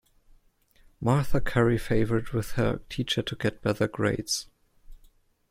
Marta 0.99 1.39
curry 1.39 1.77
favored 1.77 2.29
with 2.29 2.53
her 2.53 2.79
teacher 2.89 3.21
to 3.21 3.35
get 3.35 3.61
better 3.61 3.87
grades. 3.87 4.47